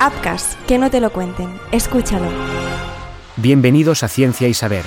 [0.00, 1.48] Apcas, que no te lo cuenten.
[1.72, 2.28] Escúchalo.
[3.36, 4.84] Bienvenidos a Ciencia y Saber.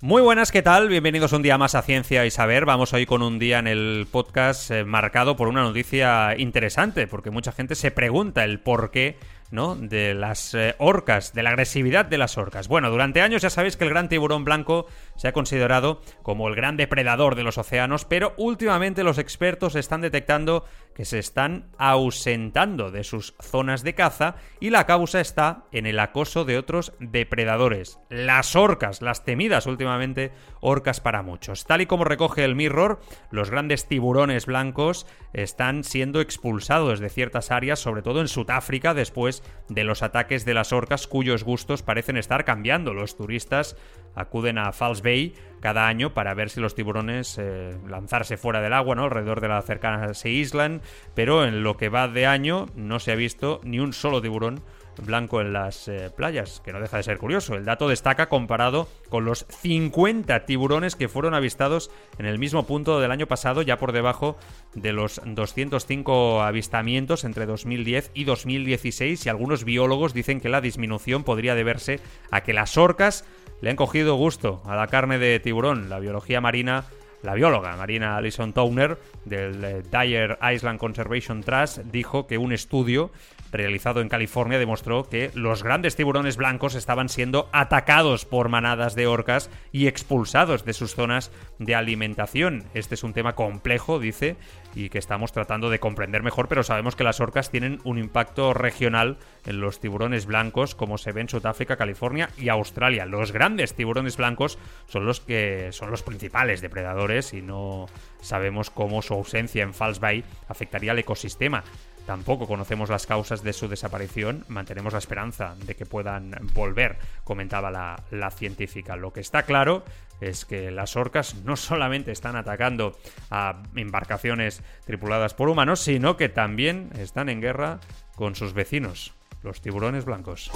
[0.00, 0.88] Muy buenas, ¿qué tal?
[0.88, 2.66] Bienvenidos un día más a Ciencia y Saber.
[2.66, 7.30] Vamos hoy con un día en el podcast eh, marcado por una noticia interesante, porque
[7.30, 9.16] mucha gente se pregunta el por qué
[9.54, 9.76] ¿no?
[9.76, 12.68] De las eh, orcas, de la agresividad de las orcas.
[12.68, 14.86] Bueno, durante años ya sabéis que el gran tiburón blanco
[15.16, 20.00] se ha considerado como el gran depredador de los océanos, pero últimamente los expertos están
[20.00, 20.64] detectando
[20.94, 25.98] que se están ausentando de sus zonas de caza y la causa está en el
[25.98, 31.64] acoso de otros depredadores, las orcas, las temidas últimamente orcas para muchos.
[31.64, 33.00] Tal y como recoge el Mirror,
[33.30, 39.42] los grandes tiburones blancos están siendo expulsados de ciertas áreas, sobre todo en Sudáfrica, después
[39.68, 42.94] de los ataques de las orcas cuyos gustos parecen estar cambiando.
[42.94, 43.76] Los turistas
[44.14, 48.72] acuden a False Bay cada año para ver si los tiburones eh, lanzarse fuera del
[48.72, 49.04] agua, ¿no?
[49.04, 50.82] Alrededor de la cercana se islan,
[51.14, 54.62] pero en lo que va de año no se ha visto ni un solo tiburón
[55.02, 57.54] blanco en las eh, playas, que no deja de ser curioso.
[57.54, 63.00] El dato destaca comparado con los 50 tiburones que fueron avistados en el mismo punto
[63.00, 64.36] del año pasado, ya por debajo
[64.74, 71.24] de los 205 avistamientos entre 2010 y 2016 y algunos biólogos dicen que la disminución
[71.24, 72.00] podría deberse
[72.30, 73.24] a que las orcas
[73.60, 75.88] le han cogido gusto a la carne de tiburón.
[75.88, 76.84] La biología marina
[77.24, 83.10] la bióloga Marina Alison Towner del eh, Dyer Island Conservation Trust dijo que un estudio
[83.50, 89.06] realizado en California demostró que los grandes tiburones blancos estaban siendo atacados por manadas de
[89.06, 92.64] orcas y expulsados de sus zonas de alimentación.
[92.74, 94.36] Este es un tema complejo, dice,
[94.74, 98.54] y que estamos tratando de comprender mejor, pero sabemos que las orcas tienen un impacto
[98.54, 103.06] regional en los tiburones blancos, como se ve en Sudáfrica, California y Australia.
[103.06, 107.86] Los grandes tiburones blancos son los que son los principales depredadores y no
[108.20, 111.62] sabemos cómo su ausencia en False Bay afectaría al ecosistema.
[112.06, 117.70] Tampoco conocemos las causas de su desaparición, mantenemos la esperanza de que puedan volver, comentaba
[117.70, 118.94] la, la, científica.
[118.96, 119.84] Lo que está claro
[120.20, 122.98] es que las orcas no solamente están atacando
[123.30, 127.80] a embarcaciones tripuladas por humanos, sino que también están en guerra
[128.16, 130.50] con sus vecinos, los tiburones blancos.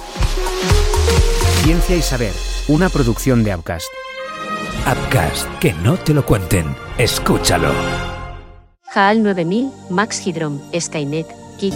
[1.63, 2.33] Ciencia y Saber,
[2.67, 3.89] una producción de Upcast.
[4.87, 7.71] Upcast, que no te lo cuenten, escúchalo.
[8.93, 11.73] HAL 9000, Max Hydrom, Skynet, KIT.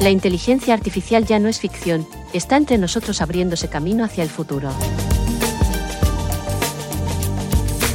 [0.00, 4.70] La inteligencia artificial ya no es ficción, está entre nosotros abriéndose camino hacia el futuro.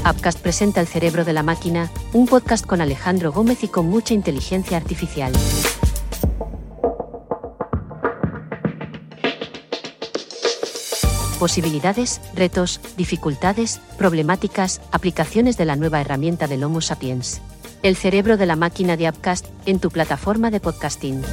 [0.09, 4.15] Upcast presenta El cerebro de la máquina, un podcast con Alejandro Gómez y con mucha
[4.15, 5.31] inteligencia artificial.
[11.41, 17.41] Posibilidades, retos, dificultades, problemáticas, aplicaciones de la nueva herramienta del Homo sapiens.
[17.81, 21.23] El cerebro de la máquina de Upcast en tu plataforma de podcasting.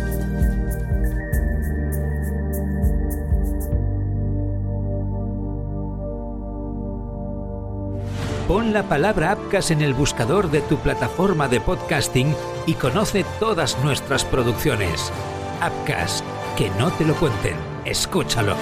[8.48, 13.76] Pon la palabra Upcast en el buscador de tu plataforma de podcasting y conoce todas
[13.84, 15.12] nuestras producciones.
[15.60, 16.24] Upcast,
[16.56, 18.56] que no te lo cuenten, escúchalo.